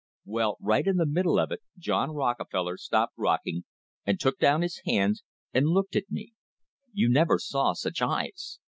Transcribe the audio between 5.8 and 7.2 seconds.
at me. You